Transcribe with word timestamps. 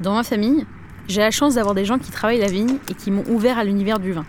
Dans 0.00 0.14
ma 0.14 0.22
famille, 0.22 0.64
j'ai 1.08 1.20
la 1.20 1.32
chance 1.32 1.56
d'avoir 1.56 1.74
des 1.74 1.84
gens 1.84 1.98
qui 1.98 2.12
travaillent 2.12 2.38
la 2.38 2.46
vigne 2.46 2.78
et 2.88 2.94
qui 2.94 3.10
m'ont 3.10 3.24
ouvert 3.28 3.58
à 3.58 3.64
l'univers 3.64 3.98
du 3.98 4.12
vin. 4.12 4.24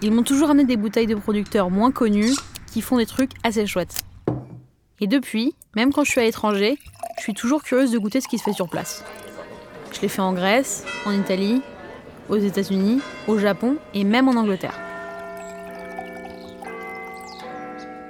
Ils 0.00 0.10
m'ont 0.10 0.22
toujours 0.22 0.48
amené 0.48 0.64
des 0.64 0.78
bouteilles 0.78 1.06
de 1.06 1.14
producteurs 1.14 1.68
moins 1.68 1.92
connus 1.92 2.34
qui 2.72 2.80
font 2.80 2.96
des 2.96 3.04
trucs 3.04 3.32
assez 3.42 3.66
chouettes. 3.66 4.00
Et 5.00 5.06
depuis, 5.06 5.54
même 5.76 5.92
quand 5.92 6.04
je 6.04 6.12
suis 6.12 6.20
à 6.20 6.24
l'étranger, 6.24 6.78
je 7.18 7.22
suis 7.22 7.34
toujours 7.34 7.62
curieuse 7.62 7.90
de 7.90 7.98
goûter 7.98 8.22
ce 8.22 8.28
qui 8.28 8.38
se 8.38 8.44
fait 8.44 8.54
sur 8.54 8.70
place. 8.70 9.04
Je 9.92 10.00
l'ai 10.00 10.08
fait 10.08 10.22
en 10.22 10.32
Grèce, 10.32 10.84
en 11.04 11.12
Italie, 11.12 11.60
aux 12.30 12.38
États-Unis, 12.38 13.00
au 13.28 13.36
Japon 13.36 13.76
et 13.92 14.04
même 14.04 14.28
en 14.28 14.40
Angleterre. 14.40 14.78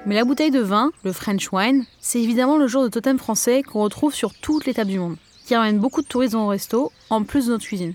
Mais 0.06 0.14
la 0.14 0.24
bouteille 0.24 0.52
de 0.52 0.60
vin, 0.60 0.92
le 1.02 1.12
French 1.12 1.50
wine, 1.52 1.84
c'est 2.00 2.20
évidemment 2.20 2.58
le 2.58 2.68
genre 2.68 2.84
de 2.84 2.88
totem 2.88 3.18
français 3.18 3.64
qu'on 3.64 3.82
retrouve 3.82 4.14
sur 4.14 4.34
toutes 4.34 4.66
les 4.66 4.74
tables 4.74 4.90
du 4.90 5.00
monde 5.00 5.16
qui 5.44 5.54
ramène 5.54 5.78
beaucoup 5.78 6.02
de 6.02 6.06
touristes 6.06 6.34
au 6.34 6.46
resto, 6.46 6.92
en 7.10 7.24
plus 7.24 7.46
de 7.46 7.52
notre 7.52 7.64
cuisine. 7.64 7.94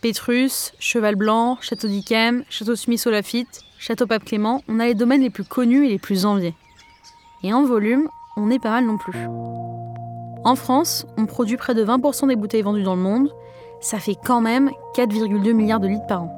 Pétrus, 0.00 0.72
Cheval 0.78 1.14
Blanc, 1.14 1.58
Château 1.60 1.86
d'Yquem, 1.86 2.44
Château 2.50 2.74
au 2.74 3.10
Lafitte, 3.10 3.62
Château 3.78 4.06
Pape 4.06 4.24
Clément, 4.24 4.62
on 4.68 4.80
a 4.80 4.86
les 4.86 4.94
domaines 4.94 5.22
les 5.22 5.30
plus 5.30 5.44
connus 5.44 5.86
et 5.86 5.88
les 5.88 5.98
plus 5.98 6.26
enviés. 6.26 6.54
Et 7.42 7.52
en 7.52 7.64
volume, 7.64 8.08
on 8.36 8.50
est 8.50 8.58
pas 8.58 8.70
mal 8.70 8.84
non 8.84 8.98
plus. 8.98 9.16
En 10.44 10.56
France, 10.56 11.06
on 11.16 11.26
produit 11.26 11.56
près 11.56 11.74
de 11.74 11.84
20% 11.84 12.28
des 12.28 12.36
bouteilles 12.36 12.62
vendues 12.62 12.82
dans 12.82 12.96
le 12.96 13.02
monde, 13.02 13.32
ça 13.80 13.98
fait 13.98 14.16
quand 14.16 14.40
même 14.40 14.70
4,2 14.96 15.52
milliards 15.52 15.80
de 15.80 15.88
litres 15.88 16.06
par 16.06 16.24
an. 16.24 16.32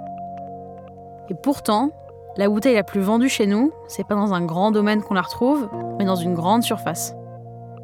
Et 1.30 1.34
pourtant, 1.34 1.91
la 2.36 2.48
bouteille 2.48 2.74
la 2.74 2.82
plus 2.82 3.00
vendue 3.00 3.28
chez 3.28 3.46
nous, 3.46 3.72
c'est 3.88 4.06
pas 4.06 4.14
dans 4.14 4.34
un 4.34 4.44
grand 4.44 4.72
domaine 4.72 5.02
qu'on 5.02 5.14
la 5.14 5.22
retrouve, 5.22 5.69
mais 5.98 6.05
dans 6.05 6.16
une 6.16 6.34
grande 6.34 6.62
surface. 6.62 7.14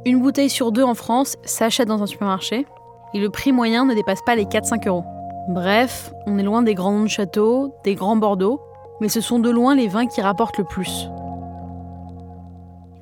Une 0.06 0.20
bouteille 0.20 0.48
sur 0.48 0.72
deux 0.72 0.82
en 0.82 0.94
France 0.94 1.36
s'achète 1.44 1.88
dans 1.88 2.02
un 2.02 2.06
supermarché 2.06 2.64
et 3.12 3.20
le 3.20 3.28
prix 3.28 3.52
moyen 3.52 3.84
ne 3.84 3.94
dépasse 3.94 4.22
pas 4.24 4.34
les 4.34 4.46
4-5 4.46 4.88
euros. 4.88 5.04
Bref, 5.50 6.10
on 6.26 6.38
est 6.38 6.42
loin 6.42 6.62
des 6.62 6.74
grands 6.74 7.06
châteaux, 7.06 7.74
des 7.84 7.94
grands 7.94 8.16
Bordeaux, 8.16 8.60
mais 9.02 9.10
ce 9.10 9.20
sont 9.20 9.38
de 9.38 9.50
loin 9.50 9.74
les 9.74 9.88
vins 9.88 10.06
qui 10.06 10.22
rapportent 10.22 10.56
le 10.56 10.64
plus. 10.64 11.08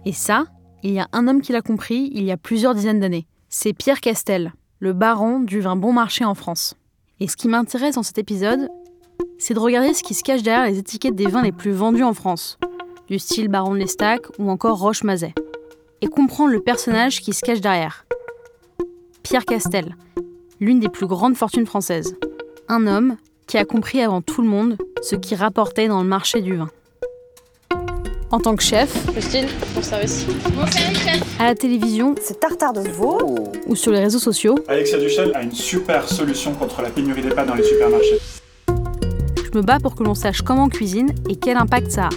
Et 0.04 0.12
ça, 0.12 0.46
il 0.82 0.92
y 0.92 0.98
a 0.98 1.06
un 1.12 1.28
homme 1.28 1.40
qui 1.40 1.52
l'a 1.52 1.62
compris 1.62 2.10
il 2.14 2.24
y 2.24 2.32
a 2.32 2.36
plusieurs 2.36 2.74
dizaines 2.74 3.00
d'années. 3.00 3.28
C'est 3.48 3.72
Pierre 3.72 4.00
Castel, 4.00 4.52
le 4.80 4.92
baron 4.92 5.38
du 5.38 5.60
vin 5.60 5.76
bon 5.76 5.92
marché 5.92 6.24
en 6.24 6.34
France. 6.34 6.74
Et 7.20 7.28
ce 7.28 7.36
qui 7.36 7.46
m'intéresse 7.46 7.94
dans 7.94 8.02
cet 8.02 8.18
épisode, 8.18 8.68
c'est 9.38 9.54
de 9.54 9.60
regarder 9.60 9.94
ce 9.94 10.02
qui 10.02 10.14
se 10.14 10.24
cache 10.24 10.42
derrière 10.42 10.66
les 10.66 10.78
étiquettes 10.78 11.14
des 11.14 11.26
vins 11.26 11.42
les 11.42 11.52
plus 11.52 11.72
vendus 11.72 12.04
en 12.04 12.14
France, 12.14 12.58
du 13.06 13.20
style 13.20 13.48
Baron 13.48 13.74
de 13.74 13.78
l'Estac 13.78 14.26
ou 14.40 14.50
encore 14.50 14.80
Roche-Mazet 14.80 15.34
et 16.00 16.06
comprendre 16.06 16.50
le 16.52 16.60
personnage 16.60 17.20
qui 17.20 17.32
se 17.32 17.40
cache 17.42 17.60
derrière. 17.60 18.04
Pierre 19.22 19.44
Castel, 19.44 19.96
l'une 20.60 20.80
des 20.80 20.88
plus 20.88 21.06
grandes 21.06 21.36
fortunes 21.36 21.66
françaises. 21.66 22.16
Un 22.68 22.86
homme 22.86 23.16
qui 23.46 23.56
a 23.58 23.64
compris 23.64 24.00
avant 24.02 24.20
tout 24.22 24.42
le 24.42 24.48
monde 24.48 24.76
ce 25.02 25.16
qui 25.16 25.34
rapportait 25.34 25.88
dans 25.88 26.02
le 26.02 26.08
marché 26.08 26.40
du 26.40 26.56
vin. 26.56 26.68
En 28.30 28.40
tant 28.40 28.54
que 28.56 28.62
chef, 28.62 28.94
Justine, 29.14 29.46
bon 29.74 29.82
service. 29.82 30.26
Bon 30.54 30.66
service, 30.66 30.98
chef. 30.98 31.40
à 31.40 31.44
la 31.44 31.54
télévision 31.54 32.14
C'est 32.20 32.38
tartare 32.40 32.74
de 32.74 32.80
veau. 32.80 33.18
ou 33.66 33.74
sur 33.74 33.90
les 33.90 34.00
réseaux 34.00 34.18
sociaux, 34.18 34.54
Alexia 34.68 34.98
Duchel 34.98 35.32
a 35.34 35.42
une 35.42 35.52
super 35.52 36.06
solution 36.06 36.52
contre 36.54 36.82
la 36.82 36.90
pénurie 36.90 37.22
des 37.22 37.30
pâtes 37.30 37.48
dans 37.48 37.54
les 37.54 37.62
supermarchés. 37.64 38.18
je 38.66 39.56
me 39.58 39.62
bats 39.62 39.78
pour 39.80 39.94
que 39.94 40.02
l'on 40.04 40.14
sache 40.14 40.42
comment 40.42 40.64
on 40.64 40.68
cuisine 40.68 41.14
et 41.30 41.36
quel 41.36 41.56
impact 41.56 41.90
ça 41.90 42.06
a. 42.06 42.08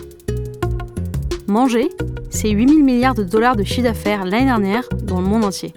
Manger, 1.51 1.89
c'est 2.29 2.49
8000 2.49 2.81
milliards 2.81 3.13
de 3.13 3.23
dollars 3.23 3.57
de 3.57 3.65
chiffre 3.65 3.83
d'affaires 3.83 4.23
l'année 4.23 4.45
dernière 4.45 4.87
dans 5.03 5.19
le 5.19 5.27
monde 5.27 5.43
entier. 5.43 5.73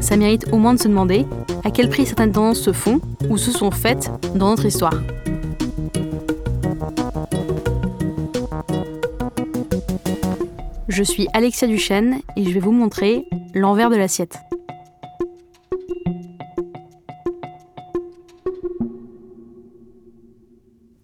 Ça 0.00 0.16
mérite 0.16 0.46
au 0.50 0.56
moins 0.56 0.74
de 0.74 0.80
se 0.80 0.88
demander 0.88 1.26
à 1.62 1.70
quel 1.70 1.88
prix 1.88 2.06
certaines 2.06 2.32
tendances 2.32 2.58
se 2.58 2.72
font 2.72 3.00
ou 3.30 3.38
se 3.38 3.52
sont 3.52 3.70
faites 3.70 4.10
dans 4.34 4.48
notre 4.48 4.66
histoire. 4.66 5.00
Je 10.88 11.04
suis 11.04 11.28
Alexia 11.32 11.68
Duchesne 11.68 12.22
et 12.36 12.42
je 12.42 12.50
vais 12.50 12.58
vous 12.58 12.72
montrer 12.72 13.28
l'envers 13.54 13.90
de 13.90 13.96
l'assiette. 13.96 14.40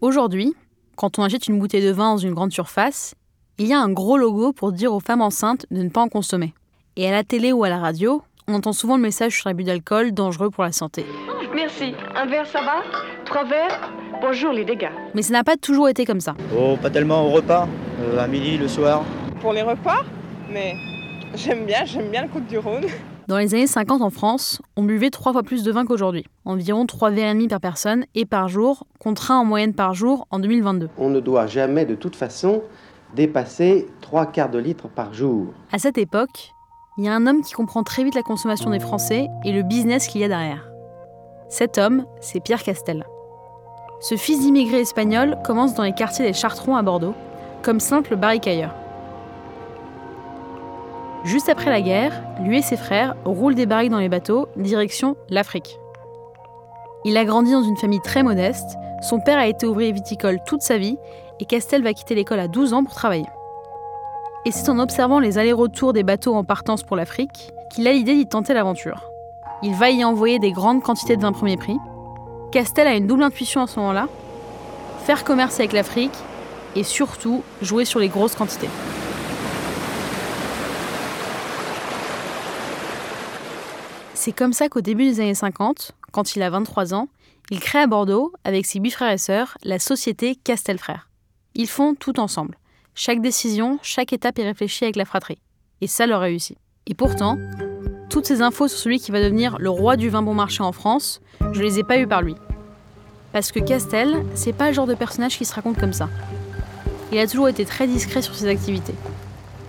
Aujourd'hui, 0.01 0.57
quand 1.03 1.19
on 1.19 1.25
achète 1.25 1.49
une 1.49 1.59
bouteille 1.59 1.85
de 1.85 1.91
vin 1.91 2.13
dans 2.13 2.19
une 2.19 2.33
grande 2.33 2.53
surface, 2.53 3.17
il 3.59 3.67
y 3.67 3.73
a 3.73 3.81
un 3.81 3.91
gros 3.91 4.17
logo 4.17 4.53
pour 4.53 4.71
dire 4.71 4.95
aux 4.95 5.01
femmes 5.01 5.21
enceintes 5.21 5.67
de 5.73 5.83
ne 5.83 5.89
pas 5.89 6.01
en 6.01 6.09
consommer. 6.09 6.55
Et 6.95 7.09
à 7.09 7.11
la 7.11 7.25
télé 7.25 7.51
ou 7.51 7.65
à 7.65 7.69
la 7.69 7.79
radio, 7.79 8.23
on 8.47 8.55
entend 8.55 8.73
souvent 8.73 8.95
le 8.95 9.03
message 9.03 9.37
sur 9.37 9.49
l'abus 9.49 9.65
d'alcool 9.65 10.13
dangereux 10.13 10.51
pour 10.51 10.63
la 10.63 10.71
santé. 10.71 11.05
Merci. 11.53 11.93
Un 12.15 12.27
verre, 12.27 12.47
ça 12.47 12.61
va? 12.61 12.85
Trois 13.25 13.43
verres? 13.43 13.93
Bonjour 14.21 14.53
les 14.53 14.65
dégâts. 14.65 14.93
Mais 15.13 15.23
ça 15.23 15.33
n'a 15.33 15.43
pas 15.43 15.57
toujours 15.57 15.89
été 15.89 16.05
comme 16.05 16.21
ça. 16.21 16.37
Oh, 16.57 16.77
pas 16.81 16.89
tellement 16.89 17.27
au 17.27 17.31
repas, 17.31 17.67
euh, 18.01 18.23
à 18.23 18.29
midi, 18.29 18.57
le 18.57 18.69
soir. 18.69 19.03
pour 19.41 19.53
les 19.53 19.63
repas, 19.63 20.05
mais 20.53 20.77
j'aime 21.35 21.67
bien, 21.67 21.85
j'aime 21.85 22.13
bien 22.13 22.23
le 22.23 22.29
Côte 22.29 22.47
du 22.47 22.59
Rhône. 22.59 22.87
Dans 23.29 23.39
les 23.39 23.55
années 23.55 23.67
50 23.67 24.03
en 24.03 24.11
France, 24.11 24.61
on 24.77 24.83
buvait 24.83 25.11
trois 25.11 25.33
fois 25.33 25.43
plus 25.43 25.63
de 25.63 25.71
vin 25.71 25.85
qu'aujourd'hui. 25.87 26.25
Environ 26.45 26.87
3 26.87 27.11
verres 27.11 27.31
et 27.31 27.35
demi 27.35 27.47
par 27.47 27.61
personne 27.61 28.05
et 28.15 28.27
par 28.27 28.49
jour, 28.49 28.85
contre 28.99 29.31
un 29.31 29.39
en 29.39 29.45
moyenne 29.45 29.75
par 29.75 29.95
jour 29.95 30.27
en 30.31 30.41
2022. 30.41 30.89
On 30.99 31.09
ne 31.09 31.21
doit 31.21 31.47
jamais 31.47 31.85
de 31.85 31.95
toute 31.95 32.17
façon 32.17 32.63
dépasser 33.15 33.87
trois 34.01 34.27
quarts 34.27 34.51
de 34.51 34.59
litre 34.59 34.89
par 34.89 35.15
jour. 35.15 35.47
À 35.71 35.79
cette 35.79 35.99
époque, 35.99 36.53
il 36.99 37.05
y 37.05 37.09
a 37.09 37.15
un 37.15 37.27
homme 37.27 37.43
qui 37.43 37.53
comprend 37.53 37.85
très 37.85 38.03
vite 38.03 38.15
la 38.15 38.23
consommation 38.23 38.71
des 38.71 38.81
Français 38.81 39.29
et 39.45 39.53
le 39.53 39.63
business 39.63 40.09
qu'il 40.09 40.21
y 40.21 40.25
a 40.25 40.29
derrière. 40.29 40.69
Cet 41.49 41.79
homme, 41.79 42.07
c'est 42.21 42.41
Pierre 42.41 42.63
Castel. 42.63 43.07
Ce 44.01 44.17
fils 44.17 44.41
d'immigré 44.41 44.81
espagnol 44.81 45.39
commence 45.45 45.75
dans 45.75 45.85
les 45.85 45.93
quartiers 45.93 46.25
des 46.25 46.33
Chartrons 46.33 46.77
à 46.77 46.83
Bordeaux, 46.83 47.15
comme 47.63 47.79
simple 47.79 48.17
barricailleur. 48.17 48.75
Juste 51.25 51.49
après 51.49 51.71
la 51.71 51.81
guerre, 51.81 52.23
lui 52.41 52.59
et 52.59 52.63
ses 52.63 52.77
frères 52.77 53.15
roulent 53.25 53.55
des 53.55 53.67
barriques 53.67 53.91
dans 53.91 53.99
les 53.99 54.09
bateaux, 54.09 54.49
direction 54.57 55.17
l'Afrique. 55.29 55.79
Il 57.05 57.17
a 57.17 57.25
grandi 57.25 57.53
dans 57.53 57.63
une 57.63 57.77
famille 57.77 58.01
très 58.01 58.23
modeste, 58.23 58.77
son 59.01 59.21
père 59.21 59.39
a 59.39 59.47
été 59.47 59.67
ouvrier 59.67 59.93
viticole 59.93 60.39
toute 60.47 60.63
sa 60.63 60.79
vie 60.79 60.97
et 61.41 61.45
Castel 61.45 61.83
va 61.83 61.93
quitter 61.93 62.15
l'école 62.15 62.41
à 62.41 62.49
12 62.49 62.73
ans 62.73 62.85
pour 62.85 62.95
travailler. 62.95 63.27
Et 64.45 64.51
c'est 64.51 64.69
en 64.69 64.79
observant 64.79 65.21
les 65.21 65.39
allers-retours 65.39 65.93
des 65.93 66.03
bateaux 66.03 66.35
en 66.35 66.45
partance 66.45 66.83
pour 66.83 66.97
l'Afrique 66.97 67.53
qu'il 67.71 67.87
a 67.87 67.93
l'idée 67.93 68.15
d'y 68.15 68.27
tenter 68.27 68.55
l'aventure. 68.55 69.13
Il 69.63 69.75
va 69.75 69.91
y 69.91 70.05
envoyer 70.05 70.39
des 70.39 70.53
grandes 70.53 70.83
quantités 70.83 71.17
de 71.17 71.23
vin 71.23 71.33
premier 71.33 71.57
prix. 71.57 71.79
Castel 72.51 72.87
a 72.87 72.95
une 72.95 73.07
double 73.07 73.23
intuition 73.23 73.63
à 73.63 73.67
ce 73.67 73.79
moment-là 73.81 74.09
faire 75.03 75.25
commerce 75.25 75.59
avec 75.59 75.73
l'Afrique 75.73 76.17
et 76.77 76.85
surtout 76.85 77.43
jouer 77.61 77.85
sur 77.85 78.01
les 78.01 78.09
grosses 78.09 78.35
quantités. 78.35 78.69
C'est 84.25 84.31
comme 84.31 84.53
ça 84.53 84.69
qu'au 84.69 84.83
début 84.83 85.07
des 85.07 85.19
années 85.19 85.35
50, 85.35 85.97
quand 86.13 86.37
il 86.37 86.43
a 86.43 86.51
23 86.51 86.95
ans, 86.95 87.09
il 87.51 87.59
crée 87.59 87.81
à 87.81 87.89
Bordeaux, 87.89 88.33
avec 88.45 88.67
ses 88.67 88.79
huit 88.79 88.93
frères 88.93 89.11
et 89.11 89.19
sœurs, 89.19 89.59
la 89.65 89.81
société 89.81 90.37
Castel 90.37 90.79
Frères. 90.79 91.09
Ils 91.57 91.67
font 91.67 91.97
tout 91.97 92.21
ensemble. 92.21 92.57
Chaque 92.95 93.21
décision, 93.21 93.81
chaque 93.83 94.13
étape 94.13 94.39
est 94.39 94.45
réfléchie 94.45 94.85
avec 94.85 94.95
la 94.95 95.07
fratrie. 95.07 95.41
Et 95.81 95.89
ça 95.89 96.07
leur 96.07 96.21
réussit. 96.21 96.57
Et 96.87 96.95
pourtant, 96.95 97.37
toutes 98.11 98.27
ces 98.27 98.43
infos 98.43 98.69
sur 98.69 98.79
celui 98.79 99.01
qui 99.01 99.11
va 99.11 99.21
devenir 99.21 99.59
le 99.59 99.71
roi 99.71 99.97
du 99.97 100.09
vin 100.09 100.23
bon 100.23 100.35
marché 100.35 100.63
en 100.63 100.71
France, 100.71 101.21
je 101.53 101.61
les 101.61 101.81
ai 101.81 101.83
pas 101.83 101.99
eues 101.99 102.07
par 102.07 102.23
lui. 102.23 102.37
Parce 103.33 103.51
que 103.51 103.59
Castel, 103.59 104.25
c'est 104.37 104.53
pas 104.53 104.69
le 104.69 104.73
genre 104.73 104.87
de 104.87 104.95
personnage 104.95 105.37
qui 105.37 105.45
se 105.45 105.53
raconte 105.53 105.81
comme 105.81 105.93
ça. 105.93 106.09
Il 107.11 107.19
a 107.19 107.27
toujours 107.27 107.49
été 107.49 107.65
très 107.65 107.89
discret 107.89 108.23
sur 108.23 108.37
ses 108.37 108.47
activités. 108.47 108.95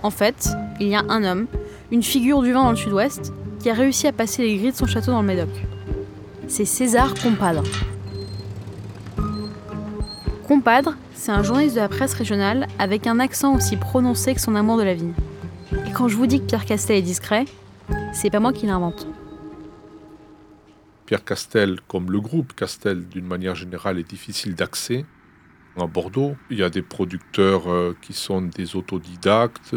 En 0.04 0.10
fait, 0.10 0.50
il 0.78 0.86
y 0.86 0.94
a 0.94 1.02
un 1.08 1.24
homme, 1.24 1.48
une 1.90 2.04
figure 2.04 2.40
du 2.40 2.52
vin 2.52 2.62
dans 2.62 2.70
le 2.70 2.76
sud-ouest, 2.76 3.32
qui 3.64 3.70
a 3.70 3.72
réussi 3.72 4.06
à 4.06 4.12
passer 4.12 4.42
les 4.42 4.58
grilles 4.58 4.72
de 4.72 4.76
son 4.76 4.86
château 4.86 5.10
dans 5.10 5.22
le 5.22 5.26
Médoc. 5.26 5.48
C'est 6.48 6.66
César 6.66 7.14
Compadre. 7.14 7.62
Compadre, 10.46 10.94
c'est 11.14 11.32
un 11.32 11.42
journaliste 11.42 11.76
de 11.76 11.80
la 11.80 11.88
presse 11.88 12.12
régionale 12.12 12.66
avec 12.78 13.06
un 13.06 13.18
accent 13.20 13.56
aussi 13.56 13.78
prononcé 13.78 14.34
que 14.34 14.40
son 14.42 14.54
amour 14.54 14.76
de 14.76 14.82
la 14.82 14.92
vigne. 14.92 15.14
Et 15.86 15.92
quand 15.92 16.08
je 16.08 16.16
vous 16.18 16.26
dis 16.26 16.40
que 16.40 16.44
Pierre 16.44 16.66
Castel 16.66 16.96
est 16.96 17.02
discret, 17.02 17.46
c'est 18.12 18.28
pas 18.28 18.38
moi 18.38 18.52
qui 18.52 18.66
l'invente. 18.66 19.06
Pierre 21.06 21.24
Castel, 21.24 21.78
comme 21.88 22.12
le 22.12 22.20
groupe 22.20 22.52
Castel 22.52 23.08
d'une 23.08 23.24
manière 23.24 23.54
générale, 23.54 23.98
est 23.98 24.06
difficile 24.06 24.54
d'accès. 24.54 25.06
À 25.80 25.86
Bordeaux, 25.86 26.36
il 26.50 26.58
y 26.58 26.62
a 26.62 26.68
des 26.68 26.82
producteurs 26.82 27.66
euh, 27.70 27.96
qui 28.02 28.12
sont 28.12 28.42
des 28.42 28.76
autodidactes, 28.76 29.74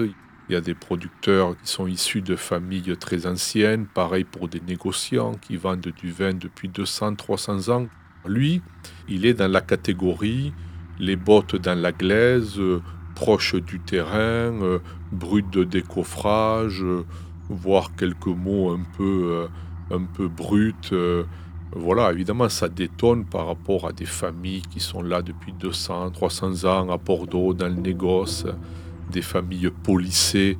il 0.50 0.54
y 0.54 0.56
a 0.56 0.62
des 0.62 0.74
producteurs 0.74 1.58
qui 1.58 1.68
sont 1.70 1.88
issus 1.88 2.22
de 2.22 2.36
familles 2.36 2.96
très 2.98 3.28
anciennes, 3.28 3.86
pareil 3.86 4.24
pour 4.24 4.48
des 4.48 4.62
négociants 4.62 5.34
qui 5.34 5.58
vendent 5.58 5.92
du 5.96 6.12
vin 6.12 6.34
depuis 6.34 6.70
200-300 6.70 7.72
ans. 7.72 7.88
Lui, 8.26 8.62
il 9.10 9.26
est 9.26 9.34
dans 9.34 9.52
la 9.52 9.62
catégorie 9.62 10.54
les 11.00 11.16
bottes 11.16 11.56
dans 11.56 11.80
la 11.80 11.92
glaise, 11.92 12.60
euh, 12.60 12.82
proche 13.16 13.56
du 13.56 13.80
terrain, 13.80 14.18
euh, 14.62 14.80
brut 15.12 15.50
de 15.52 15.64
décoffrage, 15.64 16.84
euh, 16.84 17.06
voire 17.50 17.96
quelques 17.96 18.28
mots 18.28 18.72
un 18.72 18.84
peu, 18.98 19.48
un 19.92 20.04
peu 20.04 20.30
voilà, 21.74 22.12
évidemment, 22.12 22.50
ça 22.50 22.70
détonne 22.70 23.26
par 23.26 23.48
rapport 23.48 23.88
à 23.88 23.92
des 23.92 24.06
familles 24.06 24.62
qui 24.62 24.80
sont 24.80 25.02
là 25.02 25.22
depuis 25.22 25.54
200, 25.54 26.12
300 26.12 26.66
ans 26.66 26.90
à 26.90 26.98
Bordeaux, 26.98 27.54
dans 27.54 27.68
le 27.68 27.76
négoce, 27.76 28.46
des 29.12 29.22
familles 29.22 29.72
polissées. 29.84 30.58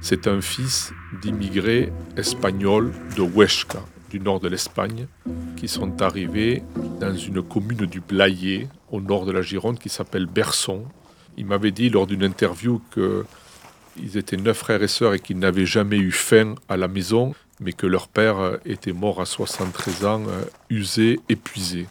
C'est 0.00 0.26
un 0.26 0.40
fils 0.40 0.92
d'immigrés 1.20 1.92
espagnols 2.16 2.92
de 3.16 3.22
Huesca, 3.22 3.80
du 4.10 4.20
nord 4.20 4.40
de 4.40 4.48
l'Espagne, 4.48 5.06
qui 5.56 5.68
sont 5.68 6.00
arrivés 6.00 6.62
dans 7.00 7.14
une 7.14 7.42
commune 7.42 7.86
du 7.86 8.00
Blayais, 8.00 8.68
au 8.90 9.00
nord 9.00 9.26
de 9.26 9.32
la 9.32 9.42
Gironde, 9.42 9.78
qui 9.78 9.88
s'appelle 9.88 10.26
Berson. 10.26 10.84
Il 11.36 11.46
m'avait 11.46 11.72
dit 11.72 11.90
lors 11.90 12.06
d'une 12.06 12.24
interview 12.24 12.80
qu'ils 12.94 14.16
étaient 14.16 14.36
neuf 14.36 14.58
frères 14.58 14.82
et 14.82 14.88
sœurs 14.88 15.14
et 15.14 15.20
qu'ils 15.20 15.38
n'avaient 15.38 15.66
jamais 15.66 15.98
eu 15.98 16.10
faim 16.10 16.54
à 16.68 16.76
la 16.76 16.88
maison, 16.88 17.34
mais 17.60 17.72
que 17.72 17.86
leur 17.86 18.08
père 18.08 18.38
euh, 18.38 18.56
était 18.64 18.92
mort 18.92 19.20
à 19.20 19.26
73 19.26 20.04
ans, 20.04 20.22
euh, 20.28 20.44
usé, 20.70 21.20
épuisé. 21.28 21.86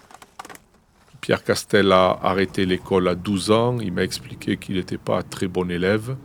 Pierre 1.21 1.43
Castel 1.43 1.91
a 1.91 2.19
arrêté 2.23 2.65
l'école 2.65 3.07
à 3.07 3.15
12 3.15 3.51
ans. 3.51 3.77
Il 3.81 3.91
m'a 3.91 4.03
expliqué 4.03 4.57
qu'il 4.57 4.75
n'était 4.75 4.97
pas 4.97 5.23
très 5.23 5.47
bon 5.47 5.69
élève. 5.69 6.15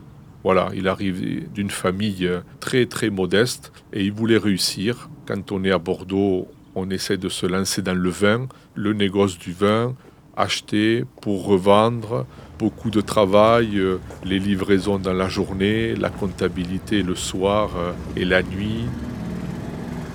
Voilà, 0.45 0.71
il 0.75 0.89
arrive 0.89 1.51
d'une 1.53 1.71
famille 1.71 2.27
euh, 2.27 2.41
très 2.61 2.87
très 2.87 3.11
modeste 3.11 3.73
et 3.93 4.05
il 4.05 4.13
voulait 4.13 4.39
réussir. 4.39 5.11
Quand 5.27 5.51
on 5.51 5.65
est 5.65 5.73
à 5.73 5.79
Bordeaux, 5.79 6.49
on 6.75 6.91
essaie 6.91 7.17
de 7.17 7.29
se 7.29 7.47
lancer 7.47 7.83
dans 7.83 7.95
le 7.95 8.11
vin, 8.11 8.49
le 8.75 8.93
négoce 8.93 9.39
du 9.39 9.53
vin, 9.53 9.95
acheter 10.37 11.05
pour 11.21 11.45
revendre, 11.45 12.27
beaucoup 12.59 12.91
de 12.91 13.01
travail, 13.01 13.83
les 14.25 14.39
livraisons 14.39 14.99
dans 14.99 15.13
la 15.13 15.29
journée, 15.29 15.95
la 15.95 16.09
comptabilité 16.09 17.03
le 17.03 17.15
soir 17.15 17.71
et 18.17 18.25
la 18.25 18.43
nuit. 18.43 18.87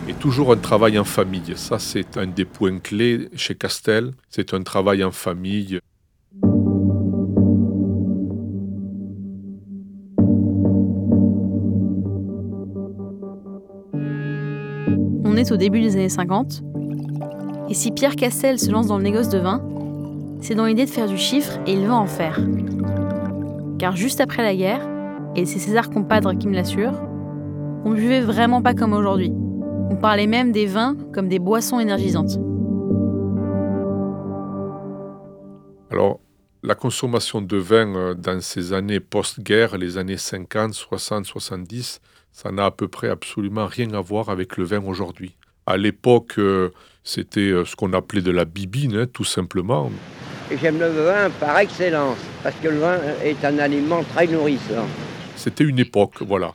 Et 0.10 0.14
toujours 0.14 0.54
un 0.54 0.58
travail 0.58 0.98
en 0.98 1.04
famille. 1.04 1.54
Ça, 1.56 1.80
c'est 1.80 2.18
un 2.18 2.28
des 2.28 2.46
points 2.46 2.80
clés 2.80 3.28
chez 3.36 3.56
Castel. 3.56 4.12
C'est 4.30 4.54
un 4.54 4.64
travail 4.64 5.04
en 5.04 5.12
famille. 5.12 5.80
On 15.26 15.36
est 15.36 15.52
au 15.52 15.58
début 15.58 15.82
des 15.82 15.96
années 15.96 16.08
50. 16.08 16.64
Et 17.70 17.74
si 17.74 17.92
Pierre 17.92 18.16
Castel 18.16 18.60
se 18.60 18.72
lance 18.72 18.88
dans 18.88 18.98
le 18.98 19.04
négoce 19.04 19.28
de 19.28 19.40
vin, 19.40 19.62
c'est 20.40 20.56
dans 20.56 20.66
l'idée 20.66 20.86
de 20.86 20.90
faire 20.90 21.08
du 21.08 21.18
chiffre 21.18 21.60
et 21.68 21.74
il 21.74 21.86
veut 21.86 21.92
en 21.92 22.08
faire. 22.08 22.40
Car 23.78 23.98
juste 23.98 24.22
après 24.22 24.42
la 24.42 24.56
guerre, 24.56 24.88
et 25.36 25.46
c'est 25.46 25.60
César 25.60 25.90
Compadre 25.90 26.34
qui 26.38 26.48
me 26.48 26.54
l'assure, 26.54 26.94
on 27.84 27.90
ne 27.90 27.96
buvait 27.96 28.22
vraiment 28.22 28.62
pas 28.62 28.74
comme 28.74 28.94
aujourd'hui. 28.94 29.34
On 29.90 29.96
parlait 29.96 30.28
même 30.28 30.52
des 30.52 30.66
vins 30.66 30.96
comme 31.14 31.30
des 31.30 31.40
boissons 31.40 31.80
énergisantes. 31.80 32.38
Alors, 35.90 36.20
la 36.64 36.76
consommation 36.76 37.42
de 37.42 37.58
vin 37.58 37.96
euh, 37.96 38.14
dans 38.14 38.42
ces 38.42 38.74
années 38.74 39.00
post-guerre, 39.00 39.78
les 39.78 39.98
années 39.98 40.18
50, 40.18 40.74
60, 40.74 41.26
70, 41.26 42.02
ça 42.32 42.52
n'a 42.52 42.66
à 42.66 42.72
peu 42.72 42.88
près 42.88 43.10
absolument 43.10 43.66
rien 43.66 43.94
à 43.94 44.02
voir 44.02 44.30
avec 44.30 44.58
le 44.58 44.66
vin 44.66 44.84
aujourd'hui. 44.84 45.38
À 45.66 45.78
l'époque, 45.78 46.34
euh, 46.38 46.72
c'était 47.04 47.52
euh, 47.52 47.64
ce 47.64 47.76
qu'on 47.76 47.94
appelait 47.94 48.22
de 48.22 48.32
la 48.32 48.44
bibine, 48.44 48.98
hein, 48.98 49.06
tout 49.12 49.24
simplement. 49.24 49.90
Et 50.52 50.58
J'aime 50.58 50.80
le 50.80 50.90
vin 50.90 51.30
par 51.40 51.58
excellence, 51.60 52.18
parce 52.44 52.56
que 52.58 52.68
le 52.68 52.80
vin 52.80 52.98
est 53.24 53.44
un 53.46 53.58
aliment 53.60 54.04
très 54.04 54.28
nourrissant. 54.28 54.88
C'était 55.36 55.64
une 55.64 55.80
époque, 55.80 56.22
voilà. 56.22 56.52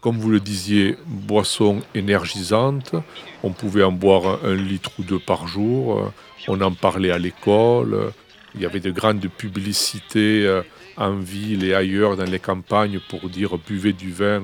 Comme 0.00 0.16
vous 0.18 0.30
le 0.30 0.40
disiez, 0.40 0.96
boisson 1.06 1.82
énergisante. 1.94 2.94
On 3.42 3.50
pouvait 3.50 3.82
en 3.82 3.92
boire 3.92 4.38
un 4.44 4.54
litre 4.54 4.90
ou 4.98 5.02
deux 5.02 5.18
par 5.18 5.46
jour. 5.46 6.10
On 6.48 6.60
en 6.62 6.72
parlait 6.72 7.10
à 7.10 7.18
l'école. 7.18 8.12
Il 8.54 8.62
y 8.62 8.66
avait 8.66 8.80
de 8.80 8.90
grandes 8.90 9.26
publicités 9.28 10.44
euh, 10.46 10.62
en 10.96 11.12
ville 11.16 11.64
et 11.64 11.74
ailleurs 11.74 12.16
dans 12.16 12.24
les 12.24 12.40
campagnes 12.40 12.98
pour 13.08 13.28
dire 13.28 13.56
buvez 13.58 13.92
du 13.92 14.10
vin, 14.12 14.42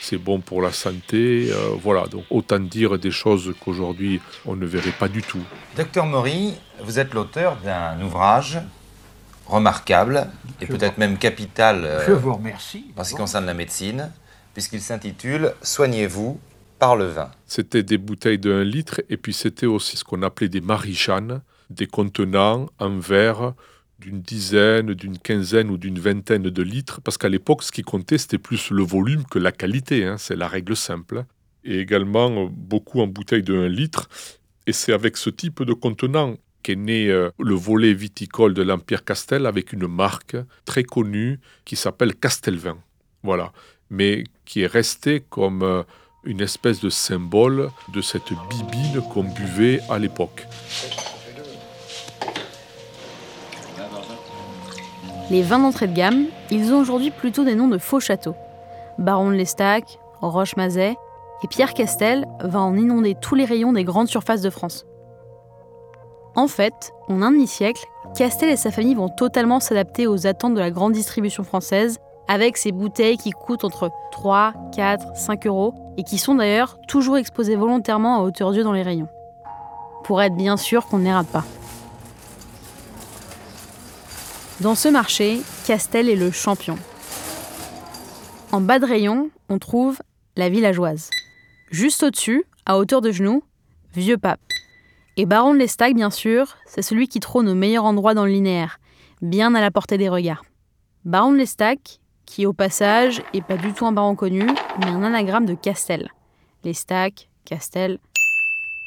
c'est 0.00 0.16
bon 0.16 0.40
pour 0.40 0.62
la 0.62 0.72
santé. 0.72 1.48
euh, 1.50 1.70
Voilà, 1.82 2.06
donc 2.06 2.24
autant 2.30 2.58
dire 2.58 2.98
des 2.98 3.10
choses 3.10 3.52
qu'aujourd'hui 3.60 4.20
on 4.46 4.56
ne 4.56 4.64
verrait 4.64 4.92
pas 4.98 5.08
du 5.08 5.20
tout. 5.22 5.42
Docteur 5.76 6.06
Maury, 6.06 6.54
vous 6.82 6.98
êtes 6.98 7.12
l'auteur 7.12 7.56
d'un 7.62 8.00
ouvrage 8.02 8.58
remarquable 9.46 10.28
et 10.60 10.66
peut-être 10.66 10.96
même 10.96 11.18
capital 11.18 11.84
euh, 11.84 12.06
Je 12.06 12.12
vous 12.12 12.32
remercie. 12.34 12.86
en 12.96 13.04
ce 13.04 13.10
qui 13.10 13.16
concerne 13.16 13.44
la 13.46 13.54
médecine, 13.54 14.10
puisqu'il 14.54 14.80
s'intitule 14.80 15.52
Soignez-vous 15.62 16.40
par 16.78 16.96
le 16.96 17.06
vin. 17.06 17.30
C'était 17.46 17.82
des 17.82 17.98
bouteilles 17.98 18.38
de 18.38 18.52
1 18.52 18.64
litre 18.64 19.00
et 19.08 19.16
puis 19.16 19.32
c'était 19.32 19.66
aussi 19.66 19.96
ce 19.96 20.04
qu'on 20.04 20.22
appelait 20.22 20.48
des 20.48 20.60
marichanes, 20.60 21.42
des 21.70 21.86
contenants 21.86 22.66
en 22.78 22.98
verre 22.98 23.54
d'une 24.02 24.20
dizaine, 24.20 24.94
d'une 24.94 25.18
quinzaine 25.18 25.70
ou 25.70 25.78
d'une 25.78 25.98
vingtaine 25.98 26.42
de 26.42 26.62
litres, 26.62 27.00
parce 27.00 27.16
qu'à 27.16 27.28
l'époque, 27.28 27.62
ce 27.62 27.70
qui 27.70 27.82
comptait, 27.82 28.18
c'était 28.18 28.38
plus 28.38 28.70
le 28.70 28.82
volume 28.82 29.24
que 29.24 29.38
la 29.38 29.52
qualité, 29.52 30.04
hein, 30.04 30.16
c'est 30.18 30.34
la 30.34 30.48
règle 30.48 30.76
simple. 30.76 31.24
Et 31.64 31.78
également, 31.78 32.30
euh, 32.30 32.48
beaucoup 32.50 33.00
en 33.00 33.06
bouteilles 33.06 33.44
de 33.44 33.54
1 33.54 33.68
litre. 33.68 34.08
Et 34.66 34.72
c'est 34.72 34.92
avec 34.92 35.16
ce 35.16 35.30
type 35.30 35.62
de 35.62 35.72
contenant 35.72 36.36
qu'est 36.62 36.76
né 36.76 37.08
euh, 37.08 37.30
le 37.38 37.54
volet 37.54 37.94
viticole 37.94 38.54
de 38.54 38.62
l'Empire 38.62 39.04
Castel 39.04 39.46
avec 39.46 39.72
une 39.72 39.86
marque 39.86 40.36
très 40.64 40.82
connue 40.82 41.38
qui 41.64 41.76
s'appelle 41.76 42.14
Castelvin. 42.14 42.78
Voilà. 43.22 43.52
Mais 43.92 44.24
qui 44.44 44.62
est 44.62 44.66
restée 44.66 45.20
comme 45.20 45.62
euh, 45.62 45.84
une 46.24 46.40
espèce 46.40 46.80
de 46.80 46.90
symbole 46.90 47.70
de 47.92 48.00
cette 48.00 48.32
bibine 48.50 49.00
qu'on 49.12 49.22
buvait 49.22 49.80
à 49.88 49.98
l'époque. 49.98 50.46
Les 55.30 55.42
vins 55.42 55.58
d'entrée 55.58 55.86
de 55.86 55.94
gamme, 55.94 56.26
ils 56.50 56.72
ont 56.72 56.80
aujourd'hui 56.80 57.10
plutôt 57.10 57.44
des 57.44 57.54
noms 57.54 57.68
de 57.68 57.78
faux 57.78 58.00
châteaux. 58.00 58.34
Baron 58.98 59.30
de 59.30 59.36
l'Estac, 59.36 59.98
Roche-Mazet, 60.20 60.96
et 61.42 61.48
Pierre 61.48 61.74
Castel 61.74 62.26
va 62.40 62.60
en 62.60 62.76
inonder 62.76 63.14
tous 63.20 63.34
les 63.34 63.44
rayons 63.44 63.72
des 63.72 63.84
grandes 63.84 64.08
surfaces 64.08 64.42
de 64.42 64.50
France. 64.50 64.86
En 66.34 66.48
fait, 66.48 66.92
en 67.08 67.22
un 67.22 67.30
demi-siècle, 67.30 67.84
Castel 68.16 68.50
et 68.50 68.56
sa 68.56 68.70
famille 68.70 68.94
vont 68.94 69.08
totalement 69.08 69.60
s'adapter 69.60 70.06
aux 70.06 70.26
attentes 70.26 70.54
de 70.54 70.60
la 70.60 70.70
grande 70.70 70.92
distribution 70.92 71.44
française, 71.44 71.98
avec 72.28 72.56
ces 72.56 72.72
bouteilles 72.72 73.16
qui 73.16 73.30
coûtent 73.30 73.64
entre 73.64 73.90
3, 74.12 74.54
4, 74.74 75.16
5 75.16 75.46
euros, 75.46 75.74
et 75.96 76.04
qui 76.04 76.18
sont 76.18 76.34
d'ailleurs 76.34 76.78
toujours 76.88 77.18
exposées 77.18 77.56
volontairement 77.56 78.18
à 78.18 78.22
hauteur 78.22 78.52
d'yeux 78.52 78.64
dans 78.64 78.72
les 78.72 78.82
rayons. 78.82 79.08
Pour 80.04 80.22
être 80.22 80.34
bien 80.34 80.56
sûr 80.56 80.86
qu'on 80.86 80.98
n'érate 80.98 81.28
pas. 81.28 81.44
Dans 84.60 84.74
ce 84.74 84.88
marché, 84.88 85.40
Castel 85.66 86.08
est 86.08 86.16
le 86.16 86.30
champion. 86.30 86.76
En 88.52 88.60
bas 88.60 88.78
de 88.78 88.86
rayon, 88.86 89.30
on 89.48 89.58
trouve 89.58 89.98
la 90.36 90.48
villageoise. 90.48 91.10
Juste 91.70 92.02
au-dessus, 92.02 92.44
à 92.66 92.78
hauteur 92.78 93.00
de 93.00 93.10
genoux, 93.10 93.42
Vieux 93.94 94.18
Pape. 94.18 94.40
Et 95.16 95.26
Baron 95.26 95.52
de 95.52 95.58
l'Estac, 95.58 95.94
bien 95.94 96.10
sûr, 96.10 96.56
c'est 96.64 96.82
celui 96.82 97.08
qui 97.08 97.20
trône 97.20 97.48
au 97.48 97.54
meilleur 97.54 97.84
endroit 97.84 98.14
dans 98.14 98.24
le 98.24 98.30
linéaire, 98.30 98.78
bien 99.20 99.54
à 99.54 99.60
la 99.60 99.70
portée 99.70 99.98
des 99.98 100.08
regards. 100.08 100.44
Baron 101.04 101.32
de 101.32 101.38
l'Estac, 101.38 102.00
qui 102.26 102.46
au 102.46 102.52
passage 102.52 103.22
est 103.32 103.42
pas 103.42 103.56
du 103.56 103.72
tout 103.72 103.86
un 103.86 103.92
baron 103.92 104.14
connu, 104.14 104.46
mais 104.78 104.86
un 104.86 105.02
anagramme 105.02 105.46
de 105.46 105.54
Castel. 105.54 106.10
L'Estac, 106.64 107.28
Castel. 107.44 107.98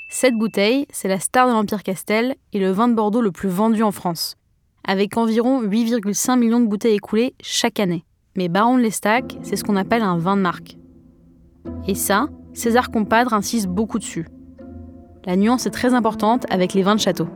Cette 0.10 0.36
bouteille, 0.36 0.86
c'est 0.92 1.08
la 1.08 1.20
star 1.20 1.48
de 1.48 1.54
l'Empire 1.54 1.84
Castel 1.84 2.36
et 2.54 2.60
le 2.60 2.72
vin 2.72 2.88
de 2.88 2.94
Bordeaux 2.94 3.22
le 3.22 3.32
plus 3.32 3.50
vendu 3.50 3.84
en 3.84 3.92
France, 3.92 4.36
avec 4.84 5.18
environ 5.18 5.62
8,5 5.64 6.40
millions 6.40 6.60
de 6.60 6.68
bouteilles 6.68 6.96
écoulées 6.96 7.36
chaque 7.42 7.80
année. 7.80 8.06
Mais 8.36 8.50
Baron 8.50 8.78
de 8.78 8.82
l'Estac, 8.82 9.38
c'est 9.42 9.56
ce 9.56 9.64
qu'on 9.64 9.76
appelle 9.76 10.04
un 10.04 10.18
vin 10.18 10.38
de 10.38 10.42
marque. 10.42 10.78
Et 11.88 11.96
ça, 11.96 12.28
César 12.54 12.92
Compadre 12.92 13.34
insiste 13.34 13.68
beaucoup 13.68 14.00
dessus. 14.00 14.28
La 15.26 15.36
nuance 15.36 15.66
est 15.66 15.72
très 15.72 15.94
importante 15.94 16.46
avec 16.50 16.74
les 16.74 16.84
vins 16.84 16.96
de 16.96 17.00
château. 17.00 17.28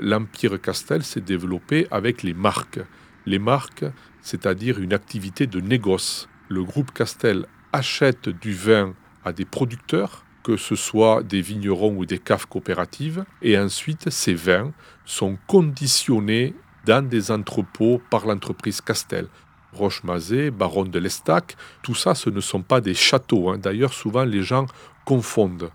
L'Empire 0.00 0.60
Castel 0.60 1.02
s'est 1.02 1.20
développé 1.20 1.86
avec 1.90 2.22
les 2.22 2.32
marques. 2.34 2.80
Les 3.26 3.38
marques, 3.38 3.84
c'est-à-dire 4.22 4.80
une 4.80 4.94
activité 4.94 5.46
de 5.46 5.60
négoce. 5.60 6.28
Le 6.48 6.64
groupe 6.64 6.92
Castel 6.92 7.46
achète 7.72 8.28
du 8.28 8.52
vin 8.52 8.94
à 9.24 9.32
des 9.32 9.44
producteurs, 9.44 10.24
que 10.42 10.56
ce 10.56 10.74
soit 10.74 11.22
des 11.22 11.42
vignerons 11.42 11.94
ou 11.96 12.06
des 12.06 12.18
caves 12.18 12.46
coopératives, 12.46 13.24
et 13.42 13.58
ensuite 13.58 14.08
ces 14.10 14.34
vins 14.34 14.72
sont 15.04 15.36
conditionnés 15.46 16.54
dans 16.86 17.06
des 17.06 17.30
entrepôts 17.30 18.00
par 18.10 18.26
l'entreprise 18.26 18.80
Castel. 18.80 19.26
Roche-Mazet, 19.74 20.50
Baron 20.50 20.84
de 20.84 20.98
l'Estac, 20.98 21.56
tout 21.82 21.94
ça, 21.94 22.14
ce 22.14 22.30
ne 22.30 22.40
sont 22.40 22.62
pas 22.62 22.80
des 22.80 22.94
châteaux. 22.94 23.50
hein. 23.50 23.58
D'ailleurs, 23.58 23.92
souvent, 23.92 24.24
les 24.24 24.42
gens 24.42 24.66
confondent. 25.04 25.70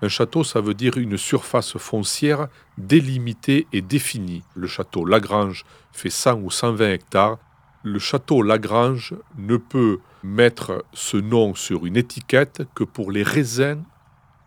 Un 0.00 0.08
château, 0.08 0.44
ça 0.44 0.60
veut 0.60 0.74
dire 0.74 0.96
une 0.96 1.16
surface 1.16 1.76
foncière 1.76 2.46
délimitée 2.76 3.66
et 3.72 3.80
définie. 3.80 4.44
Le 4.54 4.68
château 4.68 5.04
Lagrange 5.04 5.64
fait 5.92 6.10
100 6.10 6.40
ou 6.40 6.50
120 6.50 6.92
hectares. 6.92 7.38
Le 7.82 7.98
château 7.98 8.42
Lagrange 8.42 9.14
ne 9.36 9.56
peut 9.56 9.98
mettre 10.22 10.84
ce 10.92 11.16
nom 11.16 11.54
sur 11.54 11.84
une 11.84 11.96
étiquette 11.96 12.62
que 12.74 12.84
pour 12.84 13.10
les 13.10 13.24
raisins 13.24 13.82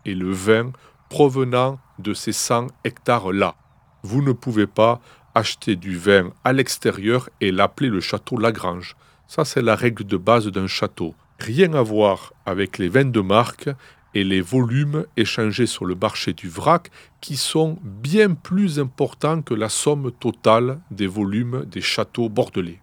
et 0.05 0.13
le 0.13 0.31
vin 0.31 0.71
provenant 1.09 1.79
de 1.99 2.13
ces 2.13 2.31
100 2.31 2.67
hectares-là. 2.85 3.55
Vous 4.03 4.21
ne 4.21 4.31
pouvez 4.31 4.67
pas 4.67 5.01
acheter 5.35 5.75
du 5.75 5.97
vin 5.97 6.31
à 6.43 6.53
l'extérieur 6.53 7.29
et 7.41 7.51
l'appeler 7.51 7.89
le 7.89 7.99
château 7.99 8.37
Lagrange. 8.37 8.95
Ça, 9.27 9.45
c'est 9.45 9.61
la 9.61 9.75
règle 9.75 10.05
de 10.05 10.17
base 10.17 10.47
d'un 10.47 10.67
château. 10.67 11.13
Rien 11.39 11.73
à 11.73 11.81
voir 11.81 12.33
avec 12.45 12.77
les 12.77 12.89
vins 12.89 13.05
de 13.05 13.21
marque 13.21 13.69
et 14.13 14.23
les 14.23 14.41
volumes 14.41 15.05
échangés 15.17 15.65
sur 15.65 15.85
le 15.85 15.95
marché 15.95 16.33
du 16.33 16.49
vrac 16.49 16.91
qui 17.21 17.37
sont 17.37 17.77
bien 17.83 18.33
plus 18.33 18.79
importants 18.79 19.41
que 19.41 19.53
la 19.53 19.69
somme 19.69 20.11
totale 20.11 20.79
des 20.91 21.07
volumes 21.07 21.65
des 21.65 21.81
châteaux 21.81 22.29
bordelais. 22.29 22.79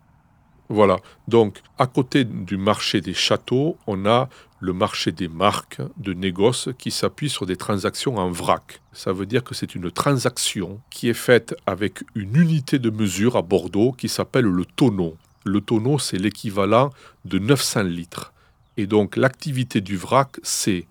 Voilà, 0.70 0.96
donc 1.28 1.62
à 1.78 1.86
côté 1.86 2.24
du 2.24 2.58
marché 2.58 3.00
des 3.00 3.14
châteaux, 3.14 3.78
on 3.86 4.04
a 4.04 4.28
le 4.60 4.72
marché 4.72 5.12
des 5.12 5.28
marques 5.28 5.80
de 5.96 6.12
négoce 6.12 6.68
qui 6.78 6.90
s'appuie 6.90 7.30
sur 7.30 7.46
des 7.46 7.56
transactions 7.56 8.16
en 8.16 8.30
vrac. 8.30 8.80
Ça 8.92 9.12
veut 9.12 9.24
dire 9.24 9.44
que 9.44 9.54
c'est 9.54 9.74
une 9.74 9.90
transaction 9.90 10.80
qui 10.90 11.08
est 11.08 11.14
faite 11.14 11.54
avec 11.66 12.02
une 12.14 12.36
unité 12.36 12.78
de 12.78 12.90
mesure 12.90 13.36
à 13.36 13.42
Bordeaux 13.42 13.92
qui 13.92 14.08
s'appelle 14.08 14.44
le 14.44 14.64
tonneau. 14.64 15.16
Le 15.44 15.60
tonneau, 15.60 15.98
c'est 15.98 16.18
l'équivalent 16.18 16.90
de 17.24 17.38
900 17.38 17.84
litres. 17.84 18.32
Et 18.76 18.86
donc 18.86 19.16
l'activité 19.16 19.80
du 19.80 19.96
vrac, 19.96 20.36
c'est 20.42 20.86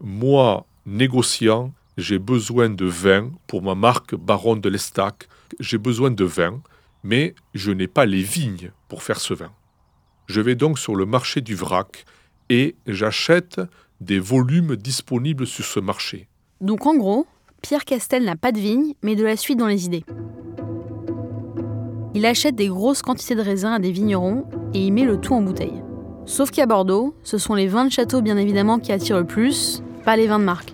moi, 0.00 0.66
négociant, 0.84 1.72
j'ai 1.96 2.18
besoin 2.18 2.68
de 2.68 2.84
vin 2.84 3.30
pour 3.46 3.62
ma 3.62 3.74
marque 3.74 4.14
Baron 4.14 4.56
de 4.56 4.68
l'Estac. 4.68 5.28
J'ai 5.60 5.78
besoin 5.78 6.10
de 6.10 6.24
vin, 6.24 6.60
mais 7.02 7.34
je 7.54 7.72
n'ai 7.72 7.86
pas 7.86 8.06
les 8.06 8.22
vignes 8.22 8.70
pour 8.88 9.02
faire 9.02 9.20
ce 9.20 9.34
vin. 9.34 9.52
Je 10.26 10.40
vais 10.40 10.54
donc 10.54 10.78
sur 10.78 10.96
le 10.96 11.06
marché 11.06 11.40
du 11.40 11.54
vrac 11.54 12.04
et 12.50 12.76
j'achète 12.86 13.60
des 14.00 14.18
volumes 14.18 14.76
disponibles 14.76 15.46
sur 15.46 15.64
ce 15.64 15.80
marché. 15.80 16.28
Donc 16.60 16.86
en 16.86 16.96
gros, 16.96 17.26
Pierre 17.62 17.84
Castel 17.84 18.24
n'a 18.24 18.36
pas 18.36 18.52
de 18.52 18.58
vigne, 18.58 18.94
mais 19.02 19.14
de 19.14 19.24
la 19.24 19.36
suite 19.36 19.58
dans 19.58 19.66
les 19.66 19.86
idées. 19.86 20.04
Il 22.14 22.24
achète 22.26 22.54
des 22.54 22.68
grosses 22.68 23.02
quantités 23.02 23.34
de 23.34 23.42
raisins 23.42 23.72
à 23.72 23.78
des 23.78 23.92
vignerons 23.92 24.46
et 24.74 24.86
il 24.86 24.92
met 24.92 25.04
le 25.04 25.20
tout 25.20 25.34
en 25.34 25.42
bouteille. 25.42 25.82
Sauf 26.24 26.50
qu'à 26.50 26.66
Bordeaux, 26.66 27.14
ce 27.22 27.38
sont 27.38 27.54
les 27.54 27.68
vins 27.68 27.84
de 27.84 27.92
château 27.92 28.20
bien 28.20 28.36
évidemment 28.36 28.78
qui 28.78 28.90
attirent 28.90 29.18
le 29.18 29.26
plus, 29.26 29.82
pas 30.06 30.16
les 30.16 30.28
vins 30.28 30.38
de 30.38 30.44
marque. 30.44 30.72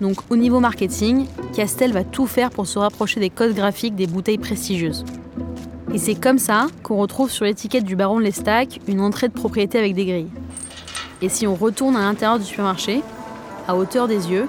Donc 0.00 0.16
au 0.30 0.36
niveau 0.36 0.58
marketing, 0.58 1.26
Castel 1.54 1.92
va 1.92 2.02
tout 2.02 2.26
faire 2.26 2.48
pour 2.48 2.66
se 2.66 2.78
rapprocher 2.78 3.20
des 3.20 3.28
codes 3.28 3.54
graphiques 3.54 3.94
des 3.94 4.06
bouteilles 4.06 4.38
prestigieuses. 4.38 5.04
Et 5.92 5.98
c'est 5.98 6.14
comme 6.14 6.38
ça 6.38 6.66
qu'on 6.82 6.96
retrouve 6.96 7.30
sur 7.30 7.44
l'étiquette 7.44 7.84
du 7.84 7.94
baron 7.94 8.18
de 8.18 8.24
l'Estac 8.24 8.80
une 8.88 9.02
entrée 9.02 9.28
de 9.28 9.34
propriété 9.34 9.78
avec 9.78 9.94
des 9.94 10.06
grilles. 10.06 10.30
Et 11.20 11.28
si 11.28 11.46
on 11.46 11.54
retourne 11.54 11.94
à 11.94 12.00
l'intérieur 12.00 12.38
du 12.38 12.44
supermarché, 12.46 13.02
à 13.68 13.76
hauteur 13.76 14.08
des 14.08 14.30
yeux, 14.30 14.48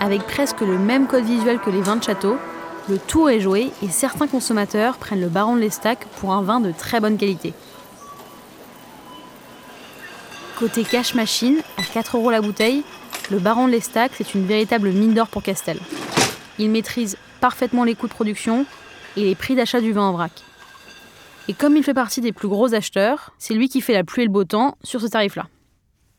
avec 0.00 0.22
presque 0.22 0.62
le 0.62 0.78
même 0.78 1.06
code 1.06 1.24
visuel 1.24 1.60
que 1.60 1.70
les 1.70 1.80
vins 1.80 1.96
de 1.96 2.02
château, 2.02 2.38
le 2.88 2.98
tour 2.98 3.30
est 3.30 3.40
joué 3.40 3.70
et 3.84 3.88
certains 3.88 4.26
consommateurs 4.26 4.96
prennent 4.96 5.20
le 5.20 5.28
baron 5.28 5.54
de 5.54 5.60
l'Estac 5.60 6.06
pour 6.18 6.32
un 6.32 6.42
vin 6.42 6.58
de 6.58 6.72
très 6.72 6.98
bonne 6.98 7.18
qualité. 7.18 7.54
Côté 10.60 10.84
cash 10.84 11.14
machine, 11.14 11.62
à 11.78 11.82
4 11.82 12.18
euros 12.18 12.30
la 12.30 12.42
bouteille, 12.42 12.82
le 13.30 13.38
baron 13.38 13.66
de 13.66 13.72
l'Estac, 13.72 14.12
c'est 14.14 14.34
une 14.34 14.44
véritable 14.44 14.90
mine 14.90 15.14
d'or 15.14 15.26
pour 15.26 15.42
Castel. 15.42 15.78
Il 16.58 16.68
maîtrise 16.68 17.16
parfaitement 17.40 17.84
les 17.84 17.94
coûts 17.94 18.08
de 18.08 18.12
production 18.12 18.66
et 19.16 19.22
les 19.22 19.34
prix 19.34 19.54
d'achat 19.54 19.80
du 19.80 19.92
vin 19.92 20.02
en 20.02 20.12
vrac. 20.12 20.32
Et 21.48 21.54
comme 21.54 21.78
il 21.78 21.82
fait 21.82 21.94
partie 21.94 22.20
des 22.20 22.32
plus 22.32 22.46
gros 22.46 22.74
acheteurs, 22.74 23.32
c'est 23.38 23.54
lui 23.54 23.70
qui 23.70 23.80
fait 23.80 23.94
la 23.94 24.04
pluie 24.04 24.20
et 24.20 24.26
le 24.26 24.30
beau 24.30 24.44
temps 24.44 24.76
sur 24.84 25.00
ce 25.00 25.06
tarif-là. 25.06 25.46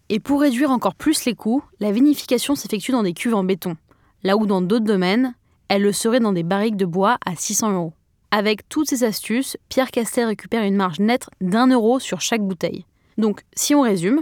Et 0.10 0.20
pour 0.20 0.42
réduire 0.42 0.72
encore 0.72 0.96
plus 0.96 1.24
les 1.26 1.36
coûts, 1.36 1.64
la 1.80 1.92
vinification 1.92 2.56
s'effectue 2.56 2.94
dans 2.94 3.04
des 3.04 3.14
cuves 3.14 3.36
en 3.36 3.44
béton, 3.44 3.78
là 4.24 4.38
où 4.38 4.48
dans 4.48 4.64
d'autres 4.64 4.86
domaines, 4.86 5.36
elle 5.68 5.84
le 5.84 5.94
serait 5.94 6.20
dans 6.20 6.34
des 6.34 6.42
barriques 6.42 6.78
de 6.78 6.88
bois 6.88 7.20
à 7.28 7.36
600 7.36 7.74
euros. 7.74 7.94
Avec 8.32 8.68
toutes 8.70 8.90
ces 8.90 9.04
astuces, 9.04 9.56
Pierre 9.70 9.92
Castel 9.92 10.26
récupère 10.26 10.64
une 10.64 10.78
marge 10.78 11.00
nette 11.00 11.30
d'un 11.42 11.68
euro 11.68 12.00
sur 12.00 12.22
chaque 12.22 12.42
bouteille. 12.42 12.86
Donc, 13.18 13.42
si 13.56 13.76
on 13.76 13.82
résume, 13.82 14.22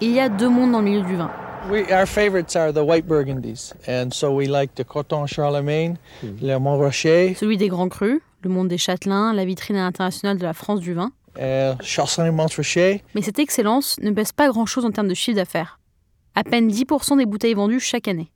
il 0.00 0.10
y 0.10 0.20
a 0.20 0.28
deux 0.28 0.48
mondes 0.48 0.72
dans 0.72 0.80
le 0.80 0.84
milieu 0.84 1.02
du 1.02 1.16
vin. 1.16 1.30
We, 1.70 1.90
our 1.90 2.06
favorites 2.06 2.54
are 2.56 2.72
the 2.74 2.82
white 2.82 3.06
burgundies, 3.06 3.72
and 3.88 4.10
so 4.12 4.30
we 4.30 4.46
like 4.46 4.74
the 4.74 4.84
Coton 4.84 5.26
Charlemagne, 5.26 5.96
le 6.22 6.58
Montrachet, 6.58 7.34
Celui 7.38 7.56
des 7.56 7.68
grands 7.68 7.88
crus, 7.88 8.20
le 8.42 8.50
monde 8.50 8.68
des 8.68 8.76
châtelains, 8.76 9.32
la 9.32 9.46
vitrine 9.46 9.76
internationale 9.76 10.36
de 10.36 10.42
la 10.44 10.52
France 10.52 10.80
du 10.80 10.92
vin. 10.92 11.10
uh, 11.38 12.30
Montrachet. 12.32 13.02
Mais 13.14 13.22
cette 13.22 13.38
excellence 13.38 13.98
ne 14.02 14.10
pèse 14.10 14.32
pas 14.32 14.48
grand-chose 14.48 14.84
en 14.84 14.90
termes 14.90 15.08
de 15.08 15.14
chiffre 15.14 15.36
d'affaires. 15.36 15.78
À 16.34 16.44
peine 16.44 16.68
10% 16.68 17.16
des 17.16 17.24
bouteilles 17.26 17.54
vendues 17.54 17.80
chaque 17.80 18.08
année. 18.08 18.30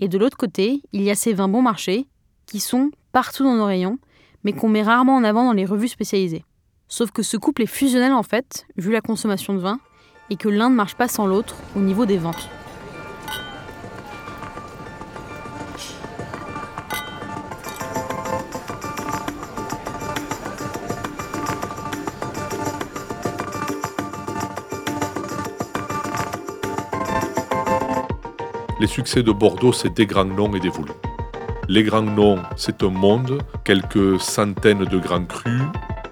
Et 0.00 0.08
de 0.08 0.18
l'autre 0.18 0.36
côté, 0.36 0.82
il 0.92 1.02
y 1.02 1.10
a 1.10 1.14
ces 1.14 1.34
vins 1.34 1.48
bon 1.48 1.62
marché, 1.62 2.06
qui 2.46 2.58
sont 2.58 2.90
partout 3.12 3.44
dans 3.44 3.54
nos 3.54 3.66
rayons, 3.66 3.98
mais 4.42 4.52
qu'on 4.52 4.68
met 4.68 4.82
rarement 4.82 5.14
en 5.14 5.22
avant 5.22 5.44
dans 5.44 5.52
les 5.52 5.66
revues 5.66 5.86
spécialisées. 5.88 6.44
Sauf 6.94 7.10
que 7.10 7.22
ce 7.22 7.38
couple 7.38 7.62
est 7.62 7.66
fusionnel 7.66 8.12
en 8.12 8.22
fait, 8.22 8.66
vu 8.76 8.92
la 8.92 9.00
consommation 9.00 9.54
de 9.54 9.60
vin, 9.60 9.80
et 10.28 10.36
que 10.36 10.50
l'un 10.50 10.68
ne 10.68 10.74
marche 10.74 10.94
pas 10.94 11.08
sans 11.08 11.26
l'autre 11.26 11.56
au 11.74 11.78
niveau 11.78 12.04
des 12.04 12.18
ventes. 12.18 12.50
Les 28.78 28.86
succès 28.86 29.22
de 29.22 29.32
Bordeaux, 29.32 29.72
c'est 29.72 29.94
des 29.94 30.04
grands 30.04 30.26
noms 30.26 30.54
et 30.54 30.60
des 30.60 30.68
volumes. 30.68 30.92
Les 31.68 31.84
grands 31.84 32.02
noms, 32.02 32.42
c'est 32.56 32.82
un 32.82 32.90
monde, 32.90 33.38
quelques 33.64 34.20
centaines 34.20 34.84
de 34.84 34.98
grands 34.98 35.24
crus, 35.24 35.62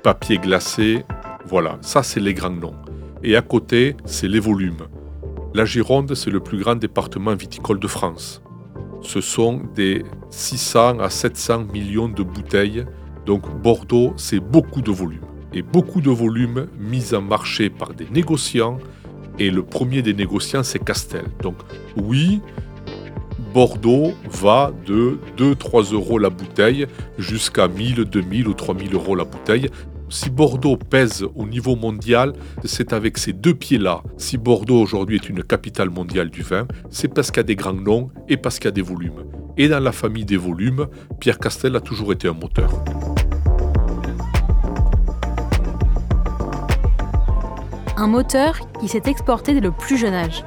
papier 0.02 0.38
glacé, 0.38 1.04
voilà, 1.46 1.78
ça 1.80 2.02
c'est 2.02 2.20
les 2.20 2.34
grands 2.34 2.50
noms. 2.50 2.74
Et 3.22 3.36
à 3.36 3.42
côté, 3.42 3.96
c'est 4.04 4.28
les 4.28 4.40
volumes. 4.40 4.86
La 5.54 5.64
Gironde, 5.64 6.14
c'est 6.14 6.30
le 6.30 6.40
plus 6.40 6.58
grand 6.58 6.76
département 6.76 7.34
viticole 7.34 7.78
de 7.78 7.86
France. 7.86 8.42
Ce 9.02 9.20
sont 9.20 9.62
des 9.74 10.04
600 10.30 11.00
à 11.00 11.10
700 11.10 11.64
millions 11.72 12.08
de 12.08 12.22
bouteilles. 12.22 12.84
Donc 13.26 13.42
Bordeaux, 13.62 14.14
c'est 14.16 14.40
beaucoup 14.40 14.80
de 14.80 14.90
volume. 14.90 15.24
Et 15.52 15.62
beaucoup 15.62 16.00
de 16.00 16.10
volume 16.10 16.68
mis 16.78 17.14
en 17.14 17.22
marché 17.22 17.68
par 17.68 17.92
des 17.94 18.08
négociants. 18.10 18.78
Et 19.38 19.50
le 19.50 19.62
premier 19.62 20.02
des 20.02 20.14
négociants, 20.14 20.62
c'est 20.62 20.78
Castel. 20.78 21.24
Donc 21.42 21.56
oui, 21.96 22.40
Bordeaux 23.52 24.12
va 24.30 24.72
de 24.86 25.18
2-3 25.36 25.92
euros 25.92 26.18
la 26.18 26.30
bouteille 26.30 26.86
jusqu'à 27.18 27.66
1000, 27.66 28.04
2000 28.04 28.46
ou 28.46 28.54
3000 28.54 28.94
euros 28.94 29.16
la 29.16 29.24
bouteille. 29.24 29.68
Si 30.12 30.28
Bordeaux 30.28 30.76
pèse 30.76 31.24
au 31.36 31.46
niveau 31.46 31.76
mondial, 31.76 32.32
c'est 32.64 32.92
avec 32.92 33.16
ces 33.16 33.32
deux 33.32 33.54
pieds-là. 33.54 34.02
Si 34.16 34.38
Bordeaux 34.38 34.80
aujourd'hui 34.80 35.20
est 35.22 35.28
une 35.28 35.44
capitale 35.44 35.88
mondiale 35.88 36.30
du 36.30 36.42
vin, 36.42 36.66
c'est 36.90 37.06
parce 37.06 37.30
qu'il 37.30 37.36
y 37.36 37.40
a 37.40 37.44
des 37.44 37.54
grands 37.54 37.72
noms 37.72 38.10
et 38.28 38.36
parce 38.36 38.58
qu'il 38.58 38.64
y 38.64 38.68
a 38.68 38.72
des 38.72 38.82
volumes. 38.82 39.24
Et 39.56 39.68
dans 39.68 39.78
la 39.78 39.92
famille 39.92 40.24
des 40.24 40.36
volumes, 40.36 40.88
Pierre 41.20 41.38
Castel 41.38 41.76
a 41.76 41.80
toujours 41.80 42.12
été 42.12 42.26
un 42.26 42.32
moteur. 42.32 42.72
Un 47.96 48.08
moteur 48.08 48.58
qui 48.80 48.88
s'est 48.88 49.02
exporté 49.06 49.54
dès 49.54 49.60
le 49.60 49.70
plus 49.70 49.96
jeune 49.96 50.14
âge. 50.14 50.44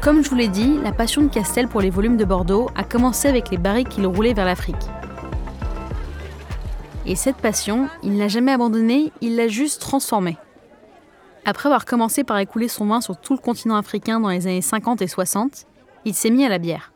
Comme 0.00 0.22
je 0.22 0.30
vous 0.30 0.36
l'ai 0.36 0.48
dit, 0.48 0.78
la 0.84 0.92
passion 0.92 1.22
de 1.22 1.28
Castel 1.28 1.66
pour 1.66 1.80
les 1.80 1.90
volumes 1.90 2.16
de 2.16 2.24
Bordeaux 2.24 2.70
a 2.76 2.84
commencé 2.84 3.26
avec 3.26 3.50
les 3.50 3.58
barriques 3.58 3.88
qu'il 3.88 4.06
roulait 4.06 4.34
vers 4.34 4.44
l'Afrique. 4.44 4.86
Et 7.06 7.16
cette 7.16 7.36
passion, 7.36 7.90
il 8.02 8.14
ne 8.14 8.18
l'a 8.18 8.28
jamais 8.28 8.52
abandonnée, 8.52 9.12
il 9.20 9.36
l'a 9.36 9.46
juste 9.46 9.80
transformée. 9.82 10.38
Après 11.44 11.68
avoir 11.68 11.84
commencé 11.84 12.24
par 12.24 12.38
écouler 12.38 12.66
son 12.68 12.86
vin 12.86 13.02
sur 13.02 13.18
tout 13.20 13.34
le 13.34 13.40
continent 13.40 13.76
africain 13.76 14.20
dans 14.20 14.30
les 14.30 14.46
années 14.46 14.62
50 14.62 15.02
et 15.02 15.06
60, 15.06 15.66
il 16.06 16.14
s'est 16.14 16.30
mis 16.30 16.46
à 16.46 16.48
la 16.48 16.58
bière. 16.58 16.92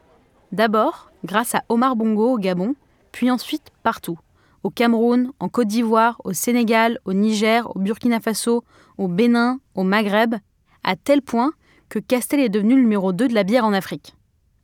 D'abord, 0.51 1.13
grâce 1.25 1.55
à 1.55 1.63
Omar 1.69 1.95
Bongo 1.95 2.33
au 2.33 2.39
Gabon, 2.39 2.75
puis 3.13 3.31
ensuite 3.31 3.71
partout. 3.83 4.19
Au 4.63 4.71
Cameroun, 4.71 5.31
en 5.41 5.51
Côte 5.51 5.69
d'Ivoire, 5.69 6.19
au 6.25 6.33
Sénégal, 6.33 6.99
au 7.05 7.13
Niger, 7.13 7.71
au 7.77 7.79
Burkina 7.79 8.19
Faso, 8.19 8.65
au 8.97 9.09
Bénin, 9.09 9.61
au 9.75 9.83
Maghreb, 9.83 10.37
à 10.85 10.97
tel 10.97 11.21
point 11.21 11.53
que 11.91 11.99
Castel 11.99 12.41
est 12.41 12.49
devenu 12.49 12.77
le 12.77 12.81
numéro 12.81 13.13
2 13.13 13.29
de 13.29 13.35
la 13.35 13.45
bière 13.45 13.67
en 13.67 13.75
Afrique. 13.75 14.17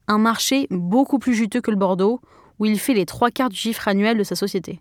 Un 0.09 0.19
marché 0.19 0.67
beaucoup 0.71 1.19
plus 1.19 1.35
juteux 1.35 1.61
que 1.61 1.71
le 1.71 1.77
Bordeaux, 1.77 2.21
où 2.59 2.65
il 2.65 2.79
fait 2.79 2.95
les 2.95 3.05
trois 3.07 3.31
quarts 3.31 3.51
du 3.51 3.57
chiffre 3.57 3.87
annuel 3.89 4.17
de 4.17 4.25
sa 4.25 4.37
société. 4.37 4.81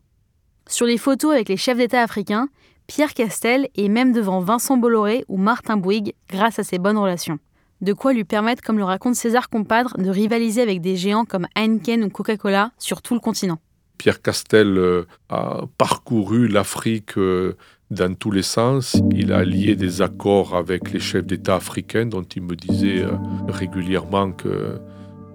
Sur 0.67 0.85
les 0.85 0.97
photos 0.97 1.33
avec 1.33 1.49
les 1.49 1.57
chefs 1.57 1.77
d'État 1.77 2.01
africains, 2.01 2.47
Pierre 2.87 3.13
Castel 3.13 3.69
est 3.75 3.89
même 3.89 4.11
devant 4.11 4.39
Vincent 4.39 4.77
Bolloré 4.77 5.25
ou 5.27 5.37
Martin 5.37 5.77
Bouygues 5.77 6.13
grâce 6.29 6.59
à 6.59 6.63
ses 6.63 6.79
bonnes 6.79 6.97
relations. 6.97 7.39
De 7.81 7.91
quoi 7.91 8.13
lui 8.13 8.23
permettre, 8.23 8.61
comme 8.61 8.77
le 8.77 8.83
raconte 8.83 9.15
César 9.15 9.49
Compadre, 9.49 9.97
de 9.97 10.09
rivaliser 10.09 10.61
avec 10.61 10.79
des 10.79 10.95
géants 10.95 11.25
comme 11.25 11.47
Heineken 11.55 12.03
ou 12.03 12.09
Coca-Cola 12.09 12.71
sur 12.77 13.01
tout 13.01 13.13
le 13.13 13.19
continent. 13.19 13.59
Pierre 13.97 14.21
Castel 14.21 14.77
euh, 14.77 15.05
a 15.29 15.61
parcouru 15.77 16.47
l'Afrique 16.47 17.17
euh, 17.17 17.57
dans 17.91 18.15
tous 18.15 18.31
les 18.31 18.41
sens. 18.41 19.01
Il 19.11 19.33
a 19.33 19.43
lié 19.43 19.75
des 19.75 20.01
accords 20.01 20.55
avec 20.55 20.91
les 20.91 20.99
chefs 20.99 21.25
d'État 21.25 21.55
africains 21.55 22.05
dont 22.05 22.23
il 22.23 22.43
me 22.43 22.55
disait 22.55 23.03
euh, 23.03 23.11
régulièrement 23.49 24.31
que 24.31 24.79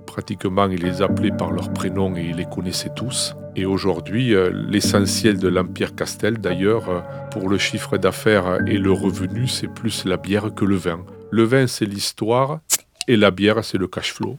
pratiquement 0.07 0.69
il 0.69 0.83
les 0.83 1.03
appelait 1.03 1.31
par 1.31 1.51
leur 1.51 1.73
prénom 1.73 2.17
et 2.17 2.25
il 2.31 2.37
les 2.37 2.47
connaissait 2.47 2.93
tous. 2.95 3.35
Et 3.59 3.67
aujourd'hui, 3.67 4.37
l'essentiel 4.53 5.37
de 5.37 5.49
l'Empire 5.49 5.97
Castel, 5.97 6.39
d'ailleurs, 6.39 7.03
pour 7.33 7.49
le 7.49 7.59
chiffre 7.59 7.99
d'affaires 7.99 8.61
et 8.69 8.79
le 8.79 8.93
revenu, 8.93 9.49
c'est 9.49 9.67
plus 9.67 10.05
la 10.05 10.17
bière 10.17 10.55
que 10.55 10.65
le 10.65 10.77
vin. 10.77 11.05
Le 11.33 11.43
vin, 11.43 11.67
c'est 11.67 11.85
l'histoire 11.85 12.61
et 13.09 13.17
la 13.17 13.33
bière, 13.33 13.65
c'est 13.65 13.77
le 13.77 13.89
cash 13.89 14.15
flow. 14.15 14.37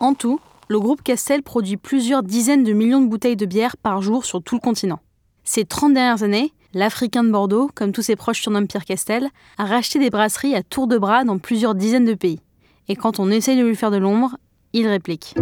En 0.00 0.14
tout, 0.14 0.40
le 0.68 0.80
groupe 0.80 1.02
Castel 1.02 1.42
produit 1.42 1.76
plusieurs 1.76 2.22
dizaines 2.22 2.64
de 2.64 2.72
millions 2.72 3.02
de 3.02 3.08
bouteilles 3.08 3.36
de 3.36 3.44
bière 3.44 3.76
par 3.76 4.00
jour 4.00 4.24
sur 4.24 4.42
tout 4.42 4.54
le 4.54 4.62
continent. 4.62 5.00
Ces 5.44 5.66
30 5.66 5.92
dernières 5.92 6.22
années, 6.22 6.54
l'Africain 6.72 7.24
de 7.24 7.30
Bordeaux, 7.30 7.70
comme 7.74 7.92
tous 7.92 8.00
ses 8.00 8.16
proches 8.16 8.40
surnomment 8.40 8.66
Pierre 8.66 8.86
Castel, 8.86 9.28
a 9.58 9.66
racheté 9.66 9.98
des 9.98 10.08
brasseries 10.08 10.54
à 10.54 10.62
tour 10.62 10.86
de 10.86 10.96
bras 10.96 11.24
dans 11.24 11.36
plusieurs 11.36 11.74
dizaines 11.74 12.06
de 12.06 12.14
pays. 12.14 12.40
Et 12.88 12.96
quand 12.96 13.20
on 13.20 13.30
essaye 13.30 13.58
de 13.58 13.66
lui 13.66 13.76
faire 13.76 13.90
de 13.90 13.98
l'ombre, 13.98 14.38
il 14.72 14.86
réplique. 14.88 15.34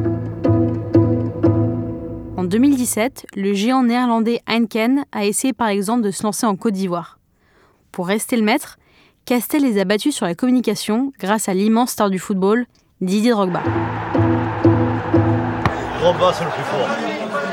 En 2.37 2.45
2017, 2.45 3.27
le 3.35 3.53
géant 3.53 3.83
néerlandais 3.83 4.41
Heineken 4.47 5.05
a 5.13 5.25
essayé 5.25 5.53
par 5.53 5.69
exemple 5.69 6.03
de 6.03 6.11
se 6.11 6.23
lancer 6.23 6.47
en 6.47 6.57
Côte 6.57 6.75
d'Ivoire. 6.75 7.19
Pour 7.93 8.07
rester 8.07 8.37
le 8.37 8.43
maître, 8.43 8.79
Castel 9.25 9.63
les 9.63 9.79
a 9.81 9.85
battus 9.85 10.15
sur 10.15 10.25
la 10.25 10.35
communication 10.35 11.13
grâce 11.19 11.49
à 11.49 11.55
l'immense 11.55 11.91
star 11.91 12.11
du 12.11 12.19
football, 12.19 12.67
Didier 13.01 13.33
Drogba. 13.33 13.61
Drogba, 16.01 16.33
c'est 16.33 16.45
le 16.45 16.51
plus 16.51 16.63
fort. 16.63 16.89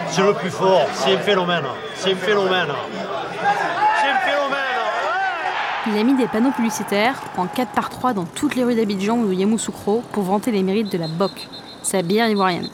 C'est 0.09 0.23
le 0.23 0.33
plus 0.33 0.49
fort. 0.51 0.87
C'est 0.93 1.15
un 1.15 1.19
phénomène. 1.19 1.65
C'est 1.95 2.13
un 2.13 2.15
phénomène. 2.15 2.67
C'est 3.01 4.09
un 4.09 4.17
phénomène. 4.19 4.65
Il 5.87 5.97
a 5.97 6.03
mis 6.03 6.15
des 6.15 6.27
panneaux 6.27 6.51
publicitaires 6.51 7.21
en 7.37 7.47
4 7.47 7.71
par 7.71 7.89
3 7.89 8.13
dans 8.13 8.25
toutes 8.25 8.55
les 8.55 8.63
rues 8.63 8.75
d'Abidjan 8.75 9.17
ou 9.17 9.27
de 9.27 9.33
Yamoussoukro 9.33 10.03
pour 10.11 10.23
vanter 10.23 10.51
les 10.51 10.63
mérites 10.63 10.91
de 10.91 10.97
la 10.97 11.07
BOC, 11.07 11.47
sa 11.85 12.01
bière 12.01 12.29
ivoirienne. 12.29 12.69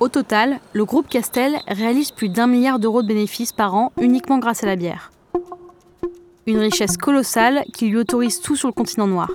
Au 0.00 0.08
total, 0.08 0.60
le 0.72 0.84
groupe 0.84 1.08
Castel 1.08 1.58
réalise 1.66 2.12
plus 2.12 2.28
d'un 2.28 2.46
milliard 2.46 2.78
d'euros 2.78 3.02
de 3.02 3.08
bénéfices 3.08 3.52
par 3.52 3.74
an 3.74 3.92
uniquement 4.00 4.38
grâce 4.38 4.62
à 4.62 4.66
la 4.66 4.76
bière. 4.76 5.10
Une 6.46 6.58
richesse 6.58 6.96
colossale 6.96 7.64
qui 7.74 7.88
lui 7.88 7.96
autorise 7.96 8.40
tout 8.40 8.56
sur 8.56 8.68
le 8.68 8.72
continent 8.72 9.06
noir. 9.06 9.30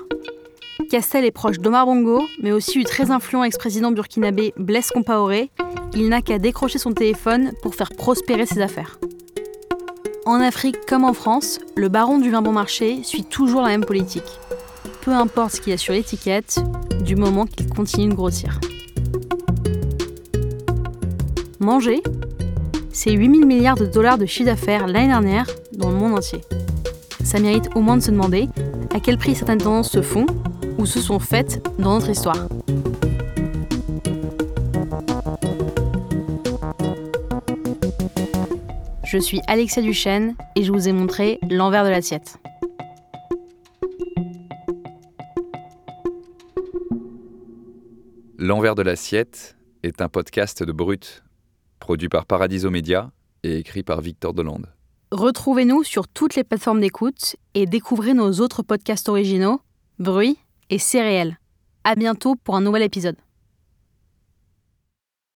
Castel 0.89 1.25
est 1.25 1.31
proche 1.31 1.59
d'Omar 1.59 1.85
Bongo, 1.85 2.23
mais 2.41 2.51
aussi 2.51 2.79
du 2.79 2.85
très 2.85 3.11
influent 3.11 3.43
ex-président 3.43 3.91
burkinabé 3.91 4.53
Blaise 4.57 4.89
Compaoré. 4.89 5.51
Il 5.93 6.09
n'a 6.09 6.21
qu'à 6.21 6.39
décrocher 6.39 6.79
son 6.79 6.93
téléphone 6.93 7.51
pour 7.61 7.75
faire 7.75 7.89
prospérer 7.89 8.45
ses 8.45 8.61
affaires. 8.61 8.99
En 10.25 10.39
Afrique 10.39 10.77
comme 10.87 11.03
en 11.03 11.13
France, 11.13 11.59
le 11.75 11.89
baron 11.89 12.17
du 12.17 12.31
vin 12.31 12.41
bon 12.41 12.53
marché 12.53 13.03
suit 13.03 13.25
toujours 13.25 13.61
la 13.61 13.67
même 13.67 13.85
politique. 13.85 14.39
Peu 15.01 15.11
importe 15.11 15.55
ce 15.55 15.61
qu'il 15.61 15.71
y 15.71 15.73
a 15.73 15.77
sur 15.77 15.93
l'étiquette, 15.93 16.63
du 17.03 17.15
moment 17.15 17.45
qu'il 17.45 17.67
continue 17.67 18.09
de 18.09 18.15
grossir. 18.15 18.59
Manger, 21.59 22.01
c'est 22.91 23.11
8000 23.11 23.45
milliards 23.45 23.77
de 23.77 23.85
dollars 23.85 24.17
de 24.17 24.25
chiffre 24.25 24.45
d'affaires 24.45 24.87
l'année 24.87 25.07
dernière 25.07 25.47
dans 25.73 25.89
le 25.89 25.95
monde 25.95 26.13
entier. 26.13 26.39
Ça 27.23 27.39
mérite 27.39 27.69
au 27.75 27.81
moins 27.81 27.97
de 27.97 28.01
se 28.01 28.11
demander 28.11 28.49
à 28.93 28.99
quel 28.99 29.17
prix 29.17 29.35
certaines 29.35 29.59
tendances 29.59 29.91
se 29.91 30.01
font 30.01 30.25
ou 30.77 30.85
se 30.85 30.99
sont 30.99 31.19
faites 31.19 31.65
dans 31.79 31.93
notre 31.93 32.09
histoire. 32.09 32.47
Je 39.03 39.17
suis 39.19 39.41
Alexia 39.47 39.81
Duchesne 39.81 40.35
et 40.55 40.63
je 40.63 40.71
vous 40.71 40.87
ai 40.87 40.91
montré 40.91 41.39
l'envers 41.49 41.83
de 41.83 41.89
l'assiette. 41.89 42.39
L'envers 48.45 48.75
de 48.75 48.81
l'assiette 48.81 49.55
est 49.83 50.01
un 50.01 50.09
podcast 50.09 50.63
de 50.63 50.73
Brut, 50.73 51.23
produit 51.79 52.09
par 52.09 52.25
Paradiso 52.25 52.69
Media 52.69 53.09
et 53.43 53.57
écrit 53.57 53.83
par 53.83 54.01
Victor 54.01 54.33
Delande. 54.33 54.67
Retrouvez-nous 55.11 55.85
sur 55.85 56.09
toutes 56.09 56.35
les 56.35 56.43
plateformes 56.43 56.81
d'écoute 56.81 57.37
et 57.53 57.65
découvrez 57.65 58.13
nos 58.13 58.41
autres 58.41 58.61
podcasts 58.61 59.07
originaux, 59.07 59.61
Bruit 59.97 60.37
et 60.69 60.77
réel. 60.95 61.39
À 61.85 61.95
bientôt 61.95 62.35
pour 62.35 62.57
un 62.57 62.61
nouvel 62.61 62.81
épisode. 62.83 63.15